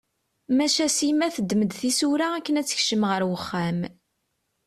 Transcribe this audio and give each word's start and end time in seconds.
Maca 0.57 0.87
Sima 0.95 1.27
teddem-d 1.35 1.71
tisura 1.79 2.27
akken 2.37 2.59
ad 2.59 2.67
tekcem 2.67 3.03
ɣer 3.09 3.21
uxxam. 3.37 3.79